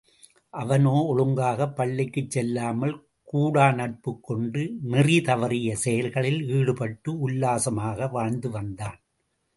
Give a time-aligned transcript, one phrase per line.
[0.53, 2.95] அவனோ ஒழுங்காகப் பள்ளிக்குச் செல்லாமல்
[3.33, 8.99] கூடாநட்புக் கொண்டு, நெறிதவறிய செயல்களில் ஈடுபட்டு, உல்லாசமாக வாழ்ந்துவந்தான்.